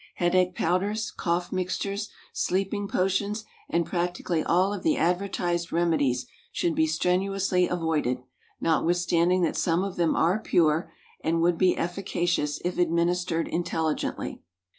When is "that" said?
9.43-9.55